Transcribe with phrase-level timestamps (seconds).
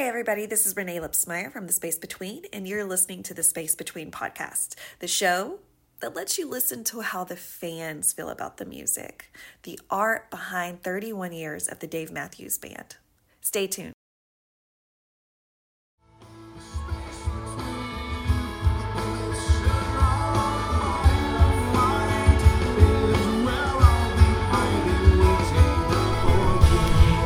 [0.00, 3.42] Hey, everybody, this is Renae Lipsmeyer from The Space Between, and you're listening to the
[3.42, 5.58] Space Between podcast, the show
[6.00, 9.30] that lets you listen to how the fans feel about the music,
[9.64, 12.96] the art behind 31 years of the Dave Matthews Band.
[13.42, 13.92] Stay tuned.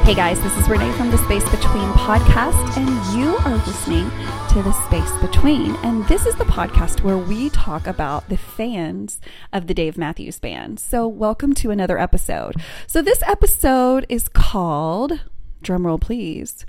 [0.05, 4.11] Hey guys, this is Renae from the Space Between podcast, and you are listening
[4.51, 5.77] to the Space Between.
[5.77, 9.19] And this is the podcast where we talk about the fans
[9.51, 10.79] of the Dave Matthews Band.
[10.79, 12.57] So, welcome to another episode.
[12.87, 15.21] So, this episode is called,
[15.63, 16.67] drumroll please,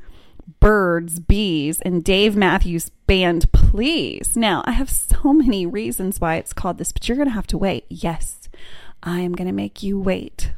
[0.61, 4.37] Birds, Bees, and Dave Matthews Band, please.
[4.37, 7.47] Now, I have so many reasons why it's called this, but you're going to have
[7.47, 7.83] to wait.
[7.89, 8.47] Yes,
[9.03, 10.53] I am going to make you wait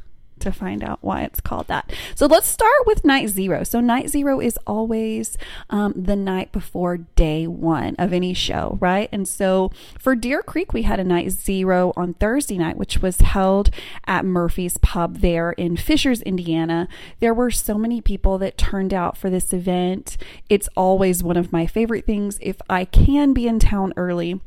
[0.50, 1.92] to find out why it's called that.
[2.14, 3.64] So let's start with night zero.
[3.64, 5.36] So night zero is always
[5.70, 9.08] um, the night before day one of any show, right?
[9.12, 13.20] And so for Deer Creek, we had a night zero on Thursday night, which was
[13.20, 13.70] held
[14.06, 16.88] at Murphy's Pub there in Fishers, Indiana.
[17.20, 20.16] There were so many people that turned out for this event.
[20.48, 22.38] It's always one of my favorite things.
[22.40, 24.40] If I can be in town early,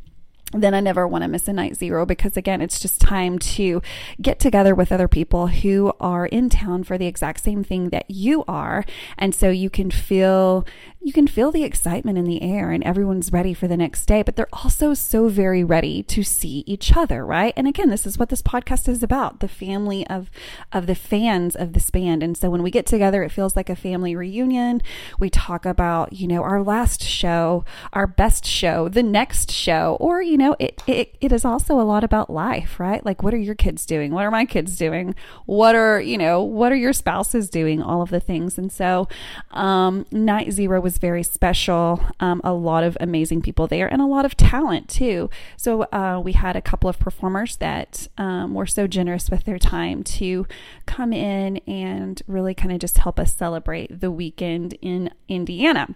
[0.54, 3.82] then I never want to miss a night zero because again, it's just time to
[4.22, 8.10] get together with other people who are in town for the exact same thing that
[8.10, 8.86] you are.
[9.18, 10.66] And so you can feel
[11.04, 14.22] you can feel the excitement in the air and everyone's ready for the next day,
[14.22, 17.54] but they're also so very ready to see each other, right?
[17.58, 20.30] And again, this is what this podcast is about, the family of
[20.72, 22.22] of the fans of this band.
[22.22, 24.82] And so when we get together, it feels like a family reunion.
[25.18, 30.22] We talk about, you know, our last show, our best show, the next show, or
[30.22, 33.06] you know, it it, it is also a lot about life, right?
[33.06, 34.12] Like what are your kids doing?
[34.12, 35.16] What are my kids doing?
[35.46, 37.82] What are, you know, what are your spouses doing?
[37.82, 38.58] All of the things.
[38.58, 39.08] And so
[39.52, 42.02] um night zero was very special.
[42.20, 45.30] Um, a lot of amazing people there and a lot of talent too.
[45.58, 49.60] So uh, we had a couple of performers that um, were so generous with their
[49.60, 50.48] time to
[50.86, 55.96] come in and really kind of just help us celebrate the weekend in Indiana.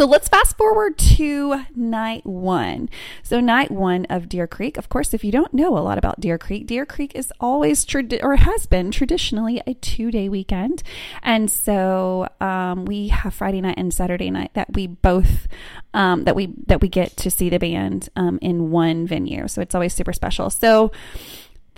[0.00, 2.88] So let's fast forward to night one.
[3.22, 4.78] So night one of Deer Creek.
[4.78, 7.84] Of course, if you don't know a lot about Deer Creek, Deer Creek is always
[7.84, 10.82] tradi- or has been traditionally a two day weekend,
[11.22, 15.46] and so um, we have Friday night and Saturday night that we both
[15.92, 19.48] um, that we that we get to see the band um, in one venue.
[19.48, 20.48] So it's always super special.
[20.48, 20.92] So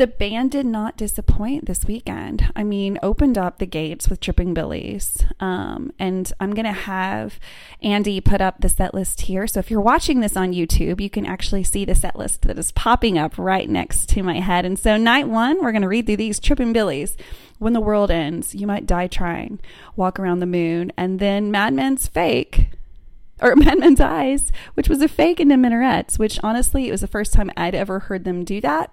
[0.03, 2.51] the band did not disappoint this weekend.
[2.57, 5.25] I mean, opened up the gates with Tripping Billies.
[5.39, 7.39] Um, and I'm going to have
[7.81, 9.47] Andy put up the set list here.
[9.47, 12.59] So if you're watching this on YouTube, you can actually see the set list that
[12.59, 14.65] is popping up right next to my head.
[14.65, 17.17] And so, night one, we're going to read through these Tripping Billies.
[17.61, 19.61] When the world ends, you might die trying,
[19.95, 22.71] walk around the moon, and then Madman's fake
[23.41, 27.33] or Madman's Eyes, which was a fake into minarets, which honestly, it was the first
[27.33, 28.91] time I'd ever heard them do that.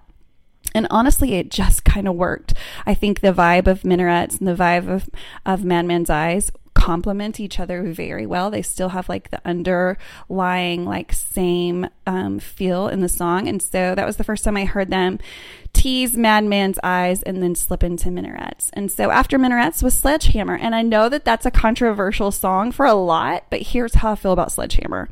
[0.74, 2.54] And honestly, it just kind of worked.
[2.86, 5.10] I think the vibe of Minarets and the vibe of,
[5.44, 8.50] of Madman's Eyes complement each other very well.
[8.50, 13.48] They still have like the underlying, like, same um, feel in the song.
[13.48, 15.18] And so that was the first time I heard them
[15.72, 18.70] tease Madman's Eyes and then slip into Minarets.
[18.72, 20.56] And so after Minarets was Sledgehammer.
[20.56, 24.14] And I know that that's a controversial song for a lot, but here's how I
[24.16, 25.08] feel about Sledgehammer.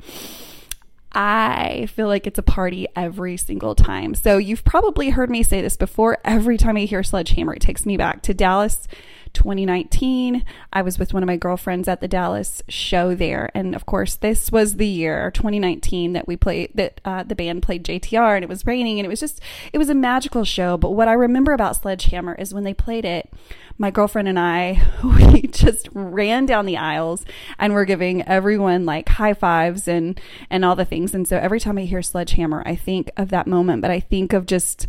[1.20, 4.14] I feel like it's a party every single time.
[4.14, 6.18] So you've probably heard me say this before.
[6.24, 8.86] Every time I hear Sledgehammer, it takes me back to Dallas
[9.33, 10.44] 2019.
[10.72, 14.16] I was with one of my girlfriends at the Dallas show there, and of course,
[14.16, 18.43] this was the year 2019 that we played that uh, the band played JTR, and
[18.43, 19.41] it was raining, and it was just
[19.72, 20.77] it was a magical show.
[20.77, 23.33] But what I remember about Sledgehammer is when they played it
[23.78, 27.25] my girlfriend and I, we just ran down the aisles
[27.59, 31.15] and we're giving everyone like high fives and, and all the things.
[31.15, 34.33] And so every time I hear Sledgehammer, I think of that moment, but I think
[34.33, 34.89] of just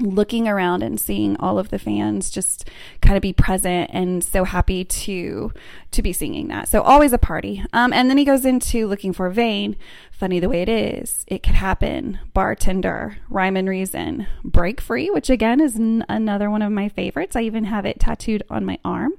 [0.00, 2.68] looking around and seeing all of the fans just
[3.00, 5.52] kind of be present and so happy to
[5.90, 6.68] to be singing that.
[6.68, 7.64] So always a party.
[7.72, 9.76] Um, and then he goes into looking for Vein
[10.12, 12.18] funny the way it is it could happen.
[12.32, 17.36] Bartender rhyme and reason break free which again is n- another one of my favorites.
[17.36, 19.12] I even have it tattooed on my arm.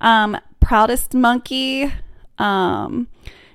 [0.00, 1.92] Um, proudest monkey
[2.38, 3.08] um,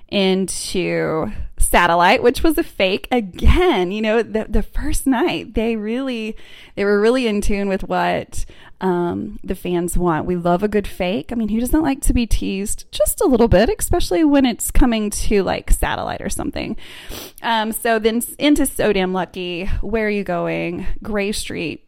[0.09, 3.91] into satellite which was a fake again.
[3.91, 6.35] You know the, the first night they really
[6.75, 8.45] they were really in tune with what
[8.79, 10.27] um, the fans want.
[10.27, 11.31] We love a good fake.
[11.31, 14.71] I mean who doesn't like to be teased just a little bit especially when it's
[14.71, 16.77] coming to like satellite or something?
[17.41, 20.85] Um, so then into so damn lucky where are you going?
[21.01, 21.86] Gray street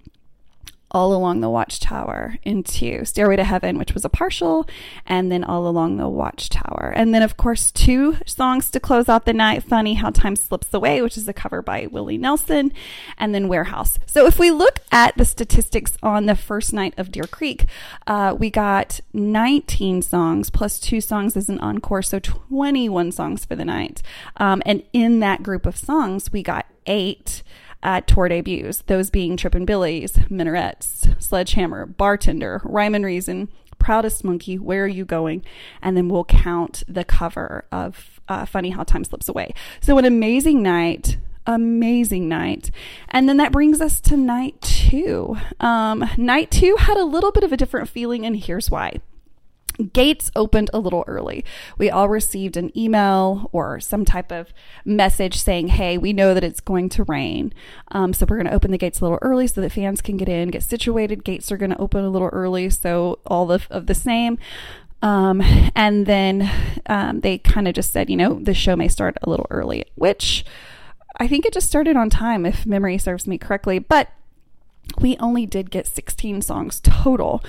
[0.92, 4.68] all Along the Watchtower into Stairway to Heaven, which was a partial,
[5.06, 6.94] and then All Along the Watchtower.
[6.96, 10.74] And then, of course, two songs to close out the night Funny How Time Slips
[10.74, 12.72] Away, which is a cover by Willie Nelson,
[13.18, 14.00] and then Warehouse.
[14.06, 17.66] So if we look at the statistics on the first night of Deer Creek,
[18.08, 23.56] uh, we got 19 songs plus two songs as an encore, so 21 songs for
[23.56, 24.02] the night.
[24.38, 27.44] Um, and in that group of songs, we got eight
[27.81, 34.58] at tour debuts, those being Trippin' Billy's, Minarets, Sledgehammer, Bartender, Rhyme and Reason, Proudest Monkey,
[34.58, 35.44] Where Are You Going?
[35.81, 39.54] And then we'll count the cover of uh, Funny How Time Slips Away.
[39.81, 41.18] So, an amazing night.
[41.48, 42.70] Amazing night.
[43.08, 45.38] And then that brings us to night two.
[45.60, 49.00] Um, night two had a little bit of a different feeling, and here's why
[49.80, 51.44] gates opened a little early.
[51.78, 54.54] We all received an email or some type of
[54.86, 57.54] message saying, Hey, we know that it's going to rain.
[57.92, 60.18] Um, so we're going to open the gates a little early so that fans can
[60.18, 61.24] get in, get situated.
[61.24, 62.70] Gates are going to open a little early.
[62.70, 64.38] So all of, of the same.
[65.02, 65.42] Um,
[65.76, 66.52] and then
[66.88, 69.86] um, they kind of just said, you know, the show may start a little early,
[69.96, 70.46] which
[71.20, 73.80] I think it just started on time, if memory serves me correctly.
[73.80, 74.10] But
[75.00, 77.44] we only did get 16 songs total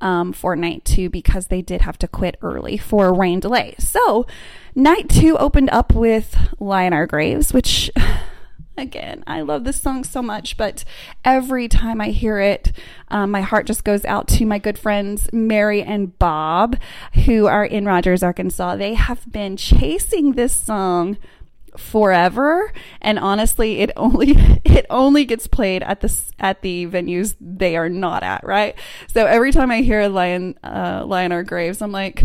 [0.00, 3.74] um, for night two because they did have to quit early for a rain delay.
[3.78, 4.26] So,
[4.74, 7.90] night two opened up with Lie in Our Graves, which,
[8.76, 10.84] again, I love this song so much, but
[11.24, 12.72] every time I hear it,
[13.08, 16.76] um, my heart just goes out to my good friends Mary and Bob,
[17.24, 18.76] who are in Rogers, Arkansas.
[18.76, 21.16] They have been chasing this song
[21.78, 22.72] forever.
[23.00, 24.30] And honestly it only
[24.64, 28.74] it only gets played at the at the venues they are not at right?
[29.08, 32.24] So every time i hear lion uh lion our graves i'm like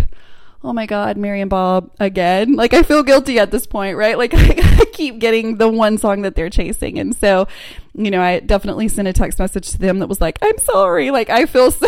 [0.63, 2.55] oh my god mary and bob again.
[2.61, 4.17] Like i feel guilty at this point right?
[4.17, 6.99] Like I, keep getting the one song that they're chasing.
[6.99, 7.47] And so
[7.93, 11.11] you know i definitely sent a text message to them that was like i'm sorry.
[11.11, 11.87] Like i feel so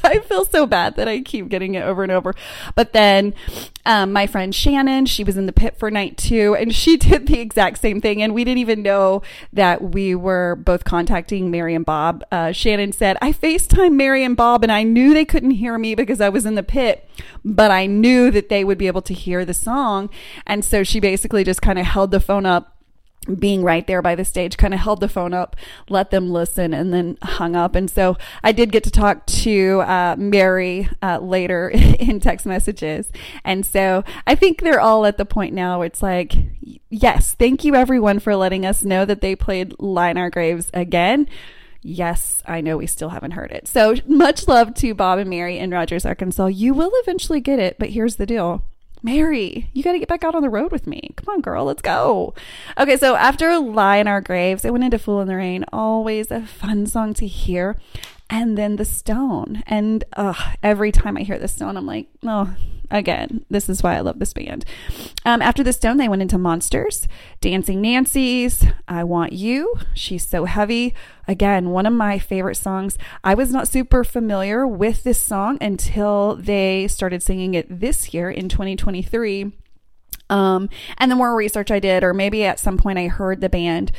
[0.04, 2.34] I feel so bad that I keep getting it over and over.
[2.74, 3.34] But then
[3.84, 7.26] um, my friend Shannon, she was in the pit for night two, and she did
[7.26, 8.22] the exact same thing.
[8.22, 12.24] And we didn't even know that we were both contacting Mary and Bob.
[12.30, 15.94] Uh, Shannon said, I FaceTime Mary and Bob, and I knew they couldn't hear me
[15.94, 17.08] because I was in the pit,
[17.44, 20.10] but I knew that they would be able to hear the song.
[20.46, 22.76] And so she basically just kind of held the phone up
[23.34, 25.56] being right there by the stage kind of held the phone up,
[25.88, 27.74] let them listen, and then hung up.
[27.74, 33.10] And so I did get to talk to uh, Mary uh, later in text messages.
[33.44, 36.34] And so I think they're all at the point now it's like,
[36.88, 41.28] yes, thank you everyone for letting us know that they played in Our Graves again.
[41.82, 43.66] Yes, I know we still haven't heard it.
[43.66, 46.46] So much love to Bob and Mary in Rogers, Arkansas.
[46.46, 48.62] You will eventually get it, but here's the deal
[49.02, 51.10] Mary, you got to get back out on the road with me.
[51.16, 52.34] Come on, girl, let's go.
[52.78, 55.64] Okay, so after Lie in Our Graves, I went into Fool in the Rain.
[55.72, 57.76] Always a fun song to hear
[58.30, 59.62] and then the stone.
[59.66, 60.04] And
[60.62, 62.54] every time I hear the stone, I'm like, oh,
[62.90, 64.64] again, this is why I love this band.
[65.24, 67.08] Um, after the stone, they went into Monsters,
[67.40, 70.94] Dancing Nancies, I Want You, She's So Heavy.
[71.26, 72.96] Again, one of my favorite songs.
[73.24, 78.30] I was not super familiar with this song until they started singing it this year
[78.30, 79.52] in 2023.
[80.28, 80.68] Um,
[80.98, 83.90] and the more research I did, or maybe at some point I heard the band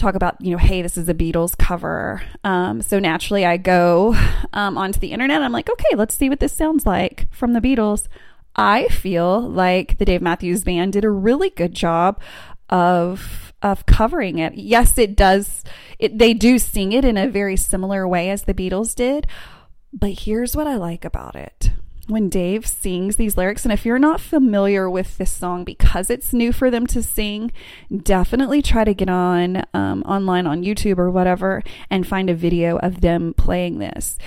[0.00, 2.22] talk about, you know, hey, this is a Beatles cover.
[2.44, 4.14] Um, so naturally, I go
[4.52, 5.42] um, onto the internet.
[5.42, 8.08] I'm like, okay, let's see what this sounds like from the Beatles.
[8.56, 12.20] I feel like the Dave Matthews Band did a really good job
[12.68, 14.54] of of covering it.
[14.54, 15.64] Yes, it does.
[15.98, 19.26] It, they do sing it in a very similar way as the Beatles did.
[19.92, 21.70] But here's what I like about it
[22.10, 23.64] when Dave sings these lyrics.
[23.64, 27.52] And if you're not familiar with this song because it's new for them to sing,
[28.02, 32.78] definitely try to get on um, online on YouTube or whatever and find a video
[32.78, 34.18] of them playing this.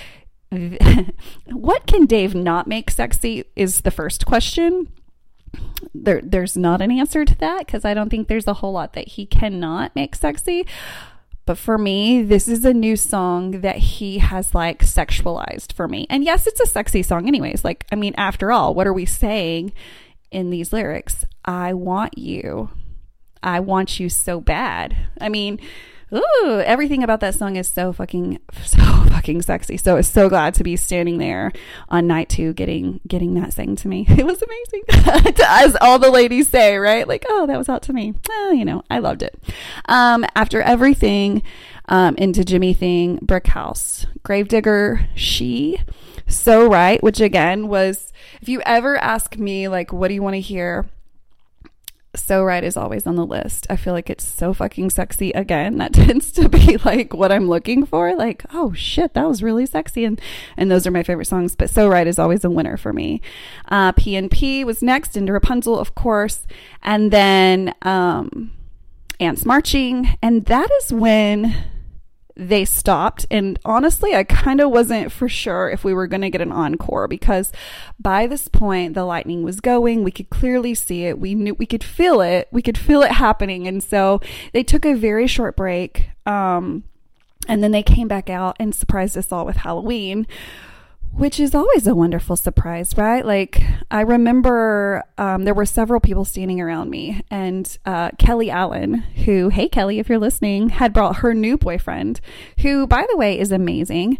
[1.51, 4.87] what can Dave not make sexy is the first question.
[5.93, 8.93] There, there's not an answer to that because I don't think there's a whole lot
[8.93, 10.65] that he cannot make sexy.
[11.45, 16.07] But for me, this is a new song that he has like sexualized for me.
[16.09, 17.65] And yes, it's a sexy song, anyways.
[17.65, 19.73] Like, I mean, after all, what are we saying
[20.31, 21.25] in these lyrics?
[21.43, 22.69] I want you.
[23.41, 24.95] I want you so bad.
[25.19, 25.59] I mean,
[26.13, 29.77] ooh, everything about that song is so fucking so fucking sexy.
[29.77, 31.51] So I was so glad to be standing there
[31.89, 34.07] on night two getting getting that sang to me.
[34.23, 35.33] It was amazing.
[35.45, 37.07] As all the ladies say, right?
[37.07, 38.13] Like, oh, that was out to me.
[38.29, 39.37] Oh, you know, I loved it.
[39.85, 41.41] Um, after everything,
[41.89, 45.79] um, into Jimmy Thing, Brick House, Gravedigger, She,
[46.27, 50.35] So Right, which again was if you ever ask me like what do you want
[50.35, 50.85] to hear?
[52.15, 53.65] So Right is always on the list.
[53.69, 55.31] I feel like it's so fucking sexy.
[55.31, 58.15] Again, that tends to be like what I'm looking for.
[58.15, 60.05] Like, oh shit, that was really sexy.
[60.05, 60.21] And,
[60.57, 61.55] and those are my favorite songs.
[61.55, 63.21] But So Right is always a winner for me.
[63.67, 66.45] Uh, PNP was next into Rapunzel, of course.
[66.81, 68.51] And then, um,
[69.19, 70.17] Ants Marching.
[70.21, 71.55] And that is when
[72.35, 73.25] they stopped.
[73.29, 76.51] And honestly, I kind of wasn't for sure if we were going to get an
[76.51, 77.51] encore because
[77.99, 80.03] by this point, the lightning was going.
[80.03, 81.19] We could clearly see it.
[81.19, 82.47] We knew we could feel it.
[82.51, 83.67] We could feel it happening.
[83.67, 84.19] And so
[84.51, 86.09] they took a very short break.
[86.25, 86.83] Um,
[87.47, 90.25] and then they came back out and surprised us all with Halloween,
[91.15, 93.23] which is always a wonderful surprise, right?
[93.23, 98.95] Like, I remember um, there were several people standing around me, and uh, Kelly Allen,
[98.95, 102.19] who, hey, Kelly, if you're listening, had brought her new boyfriend,
[102.61, 104.17] who, by the way, is amazing.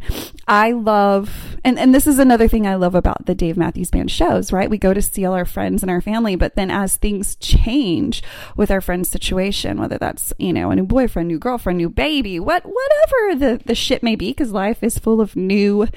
[0.48, 4.12] I love, and, and this is another thing I love about the Dave Matthews Band
[4.12, 4.70] shows, right?
[4.70, 8.22] We go to see all our friends and our family, but then as things change
[8.56, 12.40] with our friend's situation, whether that's, you know, a new boyfriend, new girlfriend, new baby,
[12.40, 15.88] what, whatever the, the shit may be, because life is full of new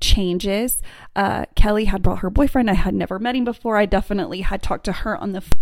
[0.00, 0.82] changes.
[1.16, 2.70] Uh, Kelly had brought her boyfriend.
[2.70, 3.76] I had never met him before.
[3.76, 5.60] I definitely had talked to her on the phone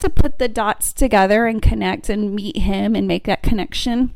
[0.00, 4.14] to put the dots together and connect and meet him and make that connection,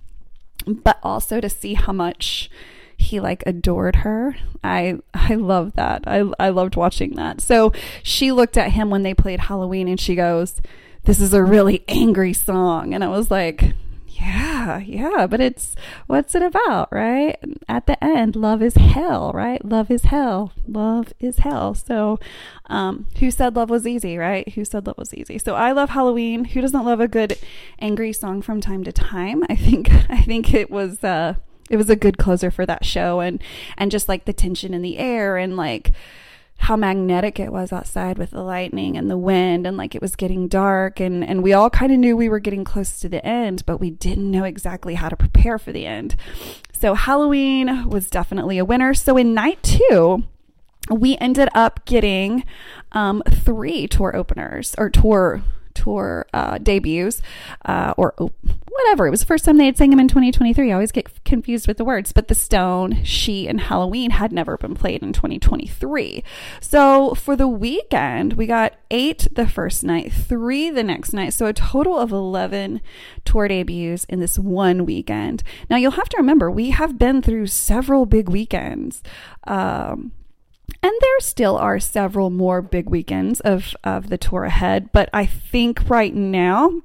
[0.66, 2.48] but also to see how much
[2.96, 4.36] he like adored her.
[4.62, 6.04] I I love that.
[6.06, 7.40] I I loved watching that.
[7.40, 10.60] So she looked at him when they played Halloween and she goes,
[11.04, 13.74] "This is a really angry song." And I was like,
[14.20, 15.74] yeah, yeah, but it's
[16.06, 17.36] what's it about, right?
[17.68, 19.64] At the end, love is hell, right?
[19.64, 20.52] Love is hell.
[20.66, 21.74] Love is hell.
[21.74, 22.18] So,
[22.66, 24.48] um, who said love was easy, right?
[24.50, 25.38] Who said love was easy?
[25.38, 26.44] So I love Halloween.
[26.44, 27.38] Who doesn't love a good
[27.78, 29.44] angry song from time to time?
[29.48, 31.34] I think I think it was uh
[31.70, 33.42] it was a good closer for that show and
[33.78, 35.92] and just like the tension in the air and like
[36.58, 40.14] how magnetic it was outside with the lightning and the wind and like it was
[40.14, 43.24] getting dark and and we all kind of knew we were getting close to the
[43.26, 46.14] end but we didn't know exactly how to prepare for the end.
[46.72, 48.94] So halloween was definitely a winner.
[48.94, 50.24] So in night two
[50.90, 52.44] we ended up getting
[52.92, 55.42] um, three tour openers or tour
[55.82, 57.20] tour uh, debuts
[57.64, 58.30] uh, or oh,
[58.68, 59.06] whatever.
[59.06, 60.70] It was the first time they had sang them in 2023.
[60.70, 64.56] I always get confused with the words, but The Stone, She, and Halloween had never
[64.56, 66.22] been played in 2023.
[66.60, 71.34] So for the weekend, we got eight the first night, three the next night.
[71.34, 72.80] So a total of 11
[73.24, 75.42] tour debuts in this one weekend.
[75.68, 79.02] Now you'll have to remember, we have been through several big weekends.
[79.44, 80.12] Um,
[80.82, 85.26] and there still are several more big weekends of, of the tour ahead, but I
[85.26, 86.82] think right now,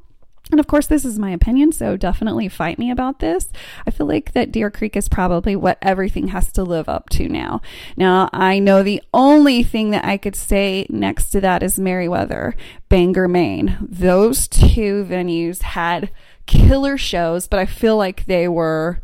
[0.51, 3.49] and of course, this is my opinion, so definitely fight me about this.
[3.85, 7.27] I feel like that Deer Creek is probably what everything has to live up to
[7.27, 7.61] now.
[7.97, 12.55] Now, I know the only thing that I could say next to that is Merriweather,
[12.87, 13.77] Bangor, Maine.
[13.81, 16.11] Those two venues had
[16.45, 19.01] killer shows, but I feel like they were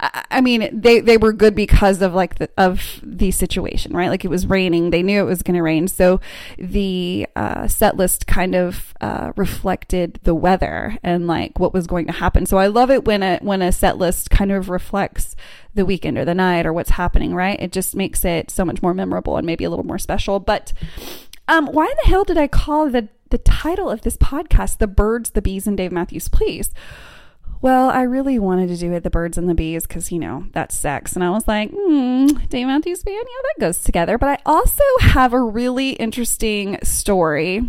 [0.00, 4.08] I mean, they, they were good because of like the, of the situation, right?
[4.08, 4.90] Like it was raining.
[4.90, 5.88] They knew it was going to rain.
[5.88, 6.20] So
[6.56, 12.06] the uh, set list kind of uh, reflected the weather and like what was going
[12.06, 12.46] to happen.
[12.46, 15.34] So I love it when a, when a set list kind of reflects
[15.74, 17.60] the weekend or the night or what's happening, right?
[17.60, 20.38] It just makes it so much more memorable and maybe a little more special.
[20.38, 20.72] But
[21.48, 24.86] um, why in the hell did I call the, the title of this podcast, The
[24.86, 26.70] Birds, the Bees, and Dave Matthews Please?
[27.60, 30.46] Well, I really wanted to do it, the birds and the bees, because, you know,
[30.52, 31.14] that's sex.
[31.14, 34.18] And I was like, hmm, Dave Matthews Band, yeah, that goes together.
[34.18, 37.68] But I also have a really interesting story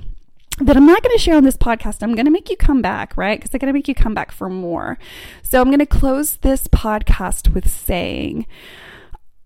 [0.60, 2.04] that I'm not going to share on this podcast.
[2.04, 3.40] I'm going to make you come back, right?
[3.40, 4.98] Because I'm going to make you come back for more.
[5.42, 8.46] So I'm going to close this podcast with saying,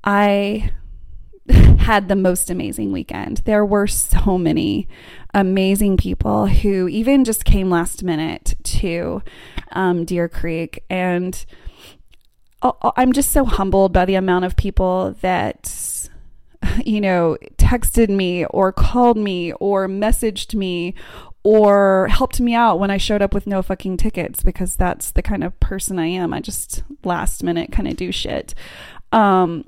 [0.03, 0.71] I
[1.49, 3.41] had the most amazing weekend.
[3.45, 4.87] There were so many
[5.33, 9.21] amazing people who even just came last minute to
[9.73, 10.83] um, Deer Creek.
[10.89, 11.45] And
[12.95, 16.09] I'm just so humbled by the amount of people that,
[16.85, 20.95] you know, texted me or called me or messaged me
[21.43, 25.21] or helped me out when I showed up with no fucking tickets because that's the
[25.21, 26.33] kind of person I am.
[26.33, 28.55] I just last minute kind of do shit.
[29.11, 29.65] Um,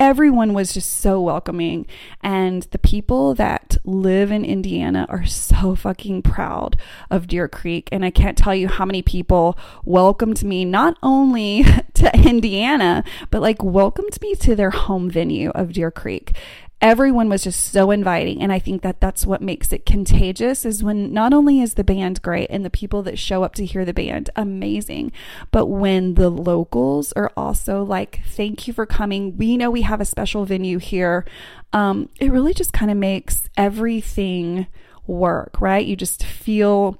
[0.00, 1.86] everyone was just so welcoming.
[2.22, 6.76] And the people that live in Indiana are so fucking proud
[7.10, 7.88] of Deer Creek.
[7.90, 11.64] And I can't tell you how many people welcomed me not only
[11.94, 16.32] to Indiana, but like welcomed me to their home venue of Deer Creek.
[16.80, 20.82] Everyone was just so inviting and i think that that's what makes it contagious is
[20.82, 23.84] when not only is the band great and the people that show up to hear
[23.84, 25.10] the band amazing
[25.50, 30.00] but when the locals are also like thank you for coming we know we have
[30.00, 31.24] a special venue here
[31.72, 34.66] um, it really just kind of makes everything
[35.06, 36.98] work right you just feel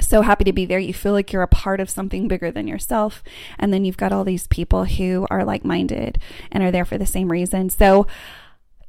[0.00, 0.80] so happy to be there.
[0.80, 3.22] You feel like you're a part of something bigger than yourself.
[3.60, 6.18] And then you've got all these people who are like minded
[6.50, 7.70] and are there for the same reason.
[7.70, 8.06] So,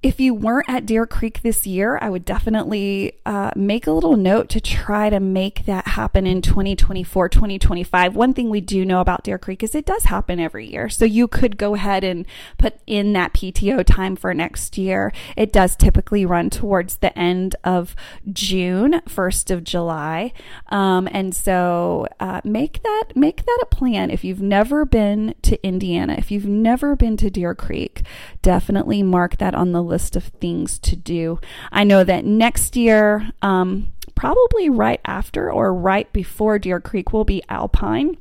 [0.05, 4.15] if you weren't at Deer Creek this year, I would definitely uh, make a little
[4.15, 8.15] note to try to make that happen in 2024, 2025.
[8.15, 10.89] One thing we do know about Deer Creek is it does happen every year.
[10.89, 12.27] So you could go ahead and
[12.59, 15.11] put in that PTO time for next year.
[15.35, 17.95] It does typically run towards the end of
[18.31, 20.33] June, 1st of July.
[20.67, 24.11] Um, and so uh, make that, make that a plan.
[24.11, 28.03] If you've never been to Indiana, if you've never been to Deer Creek,
[28.43, 31.39] definitely mark that on the list list of things to do.
[31.71, 37.23] I know that next year, um, probably right after or right before Deer Creek will
[37.23, 38.17] be Alpine.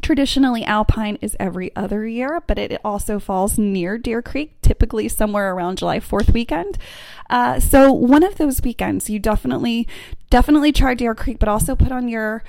[0.00, 5.52] Traditionally, Alpine is every other year, but it also falls near Deer Creek, typically somewhere
[5.52, 6.78] around July 4th weekend.
[7.28, 9.88] Uh, so, one of those weekends, you definitely,
[10.30, 12.44] definitely try Deer Creek, but also put on your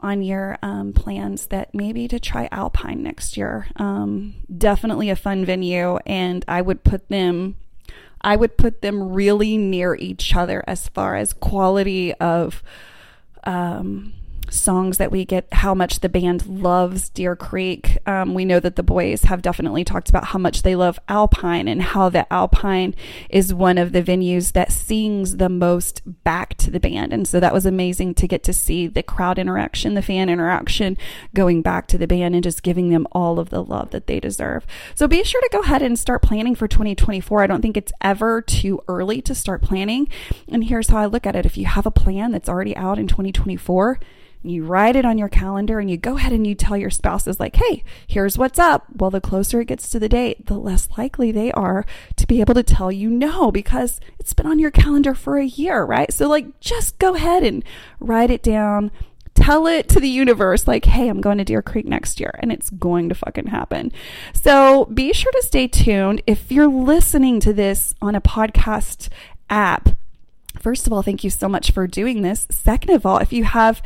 [0.00, 3.66] on your um, plans that maybe to try Alpine next year.
[3.76, 7.56] Um, definitely a fun venue, and I would put them
[8.26, 12.60] I would put them really near each other as far as quality of
[13.44, 14.14] um,
[14.50, 17.98] songs that we get, how much the band loves Deer Creek.
[18.06, 21.68] Um, we know that the boys have definitely talked about how much they love Alpine
[21.68, 22.94] and how the Alpine
[23.30, 27.12] is one of the venues that sings the most back to the band.
[27.12, 30.96] And so that was amazing to get to see the crowd interaction, the fan interaction
[31.34, 34.20] going back to the band and just giving them all of the love that they
[34.20, 34.66] deserve.
[34.94, 37.42] So be sure to go ahead and start planning for 2024.
[37.42, 40.08] I don't think it's ever too early to start planning.
[40.48, 41.46] And here's how I look at it.
[41.46, 43.98] If you have a plan that's already out in 2024,
[44.50, 47.40] you write it on your calendar and you go ahead and you tell your spouses
[47.40, 48.84] like hey here's what's up.
[48.94, 51.84] Well the closer it gets to the date the less likely they are
[52.16, 55.46] to be able to tell you no because it's been on your calendar for a
[55.46, 56.12] year right?
[56.12, 57.64] So like just go ahead and
[58.00, 58.90] write it down.
[59.34, 62.50] Tell it to the universe like hey i'm going to deer creek next year and
[62.50, 63.92] it's going to fucking happen.
[64.32, 66.22] So be sure to stay tuned.
[66.26, 69.08] If you're listening to this on a podcast
[69.50, 69.90] app
[70.58, 72.46] First of all, thank you so much for doing this.
[72.50, 73.82] Second of all, if you have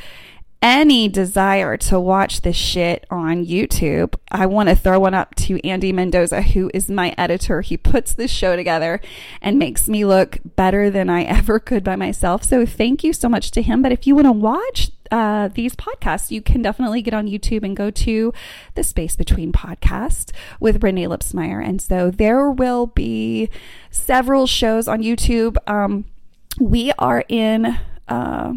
[0.62, 5.64] any desire to watch this shit on YouTube, I want to throw one up to
[5.66, 7.62] Andy Mendoza, who is my editor.
[7.62, 9.00] He puts this show together
[9.40, 12.44] and makes me look better than I ever could by myself.
[12.44, 13.80] So thank you so much to him.
[13.80, 17.64] But if you want to watch uh, these podcasts, you can definitely get on YouTube
[17.64, 18.32] and go to
[18.74, 21.66] the Space Between podcast with Renae Lipsmeyer.
[21.66, 23.48] And so there will be
[23.90, 25.56] several shows on YouTube.
[25.66, 26.04] Um,
[26.60, 27.78] we are in.
[28.06, 28.54] Uh,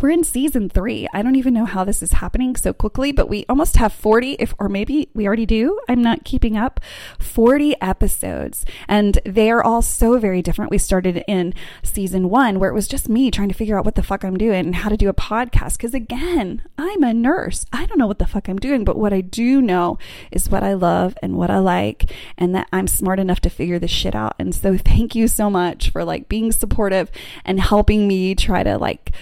[0.00, 1.06] we're in season three.
[1.12, 4.32] I don't even know how this is happening so quickly, but we almost have 40,
[4.34, 5.78] if, or maybe we already do.
[5.88, 6.80] I'm not keeping up.
[7.18, 8.64] 40 episodes.
[8.88, 10.70] And they are all so very different.
[10.70, 13.94] We started in season one where it was just me trying to figure out what
[13.94, 15.78] the fuck I'm doing and how to do a podcast.
[15.78, 17.66] Cause again, I'm a nurse.
[17.72, 19.98] I don't know what the fuck I'm doing, but what I do know
[20.30, 23.78] is what I love and what I like and that I'm smart enough to figure
[23.78, 24.34] this shit out.
[24.38, 27.10] And so thank you so much for like being supportive
[27.44, 29.12] and helping me try to like,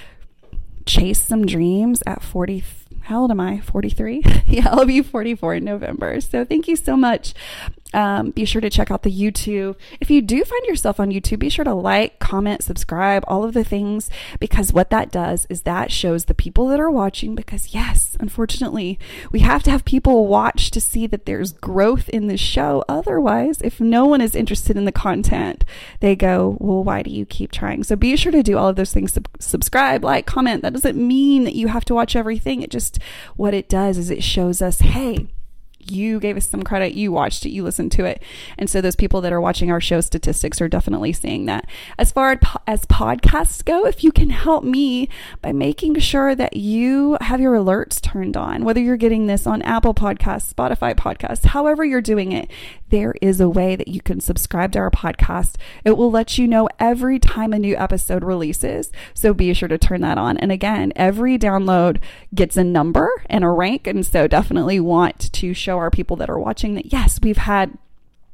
[0.87, 2.61] chase some dreams at 40
[3.05, 3.61] how old am I?
[3.61, 4.23] 43?
[4.47, 6.21] yeah, I'll be 44 in November.
[6.21, 7.35] So thank you so much
[7.95, 9.77] um, be sure to check out the YouTube.
[10.01, 13.55] If you do find yourself on YouTube, be sure to like, comment, subscribe, all of
[13.55, 14.11] the things,
[14.41, 17.35] because what that does is that shows the people that are watching.
[17.35, 18.99] Because, yes, unfortunately,
[19.31, 22.85] we have to have people watch to see that there's growth in the show.
[22.89, 25.65] Otherwise, if no one is interested in the content,
[26.01, 27.85] they go, Well, why do you keep trying?
[27.85, 29.13] So be sure to do all of those things.
[29.13, 30.63] Sub- subscribe, like, comment.
[30.63, 32.63] That doesn't mean that you have to watch everything.
[32.63, 32.92] It just,
[33.37, 35.29] what it does is it shows us, hey,
[35.91, 38.23] you gave us some credit, you watched it, you listened to it.
[38.59, 41.67] And so those people that are watching our show statistics are definitely seeing that.
[41.99, 45.09] As far as podcasts go, if you can help me
[45.41, 49.63] by making sure that you have your alerts turned on, whether you're getting this on
[49.63, 52.51] Apple Podcasts, Spotify Podcasts, however you're doing it,
[52.91, 55.55] there is a way that you can subscribe to our podcast.
[55.83, 58.93] It will let you know every time a new episode releases.
[59.15, 60.37] So be sure to turn that on.
[60.37, 62.01] And again, every download
[62.35, 63.87] gets a number and a rank.
[63.87, 67.39] And so definitely want to show show our people that are watching that yes, we've
[67.39, 67.77] had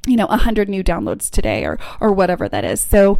[0.07, 2.81] you know 100 new downloads today or or whatever that is.
[2.81, 3.19] So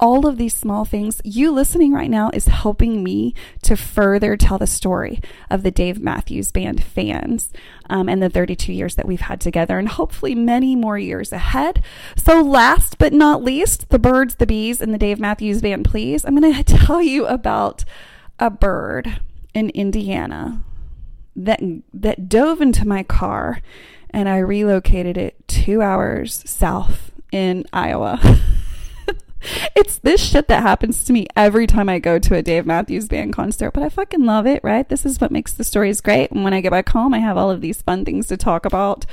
[0.00, 4.58] all of these small things, you listening right now is helping me to further tell
[4.58, 7.52] the story of the Dave Matthews Band fans
[7.88, 11.80] um, and the 32 years that we've had together, and hopefully many more years ahead.
[12.16, 16.24] So, last but not least, the birds, the bees, and the Dave Matthews Band, please.
[16.24, 17.84] I'm going to tell you about
[18.40, 19.20] a bird
[19.54, 20.64] in Indiana
[21.36, 21.60] that
[21.92, 23.60] that dove into my car
[24.10, 28.20] and I relocated it 2 hours south in Iowa.
[29.74, 33.08] it's this shit that happens to me every time I go to a Dave Matthews
[33.08, 34.88] Band concert, but I fucking love it, right?
[34.88, 36.30] This is what makes the stories great.
[36.30, 38.64] And when I get back home, I have all of these fun things to talk
[38.64, 39.04] about.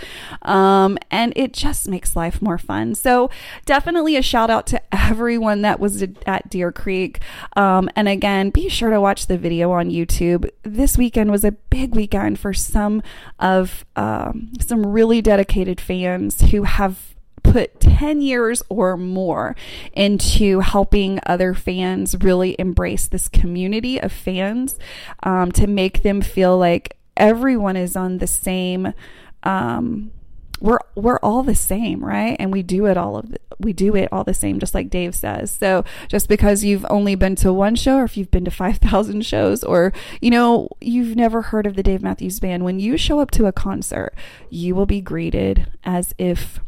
[0.43, 2.93] Um, and it just makes life more fun.
[2.93, 3.31] So
[3.65, 7.21] definitely a shout out to everyone that was at Deer Creek.
[7.55, 10.47] Um, and again, be sure to watch the video on YouTube.
[10.61, 13.01] This weekend was a big weekend for some
[13.39, 17.11] of um, some really dedicated fans who have
[17.43, 19.55] put 10 years or more
[19.93, 24.77] into helping other fans really embrace this community of fans
[25.23, 28.93] um, to make them feel like everyone is on the same
[29.43, 30.11] um,
[30.61, 32.37] we're we're all the same, right?
[32.39, 34.89] And we do it all of the, we do it all the same, just like
[34.89, 35.51] Dave says.
[35.51, 38.77] So just because you've only been to one show, or if you've been to five
[38.77, 42.95] thousand shows, or you know you've never heard of the Dave Matthews Band, when you
[42.95, 44.13] show up to a concert,
[44.49, 46.59] you will be greeted as if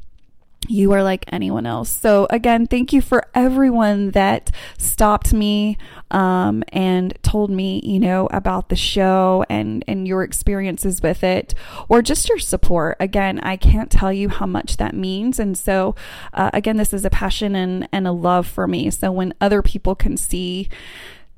[0.67, 1.89] you are like anyone else.
[1.89, 5.77] So again, thank you for everyone that stopped me
[6.11, 11.53] um, and told me, you know, about the show and and your experiences with it,
[11.89, 12.97] or just your support.
[12.99, 15.39] Again, I can't tell you how much that means.
[15.39, 15.95] And so,
[16.33, 18.89] uh, again, this is a passion and and a love for me.
[18.89, 20.69] So when other people can see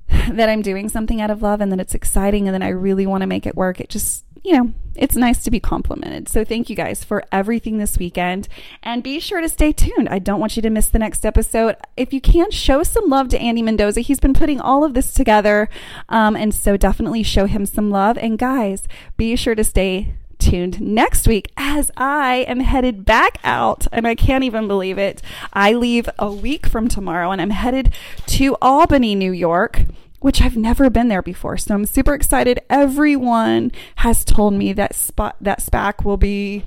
[0.08, 3.08] that I'm doing something out of love and that it's exciting and then I really
[3.08, 6.30] want to make it work, it just you know, it's nice to be complimented.
[6.30, 8.48] So thank you guys for everything this weekend
[8.84, 10.08] and be sure to stay tuned.
[10.08, 11.76] I don't want you to miss the next episode.
[11.98, 14.02] If you can, show some love to Andy Mendoza.
[14.02, 15.68] He's been putting all of this together.
[16.10, 18.20] Um, and so definitely show him some love.
[18.20, 23.88] And guys, be sure to stay tuned next week as I am headed back out
[23.92, 25.24] and I can't even believe it.
[25.54, 27.94] I leave a week from tomorrow and I'm headed
[28.28, 29.86] to Albany, New York
[30.26, 31.56] which I've never been there before.
[31.56, 32.60] So I'm super excited.
[32.68, 36.66] Everyone has told me that spot that SPAC will be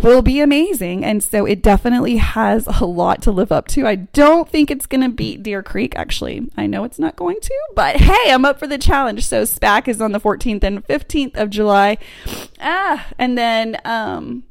[0.00, 1.04] will be amazing.
[1.04, 3.86] And so it definitely has a lot to live up to.
[3.86, 6.50] I don't think it's going to beat Deer Creek, actually.
[6.56, 9.26] I know it's not going to, but hey, I'm up for the challenge.
[9.26, 11.98] So SPAC is on the 14th and 15th of July.
[12.60, 14.42] Ah, and then, um,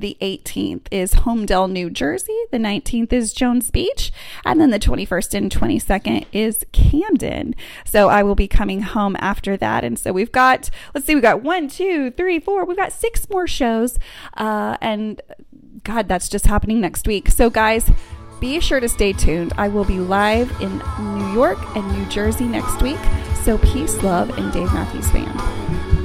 [0.00, 2.36] the 18th is Holmdel, New Jersey.
[2.50, 4.12] The 19th is Jones Beach.
[4.44, 7.54] And then the 21st and 22nd is Camden.
[7.84, 9.84] So I will be coming home after that.
[9.84, 13.28] And so we've got, let's see, we've got one, two, three, four, we've got six
[13.28, 13.98] more shows.
[14.36, 15.20] Uh, and
[15.84, 17.28] God, that's just happening next week.
[17.28, 17.90] So, guys,
[18.40, 19.52] be sure to stay tuned.
[19.56, 20.78] I will be live in
[21.18, 23.00] New York and New Jersey next week.
[23.42, 25.97] So, peace, love, and Dave Matthews Band.